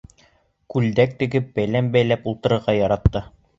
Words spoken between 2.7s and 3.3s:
яратты.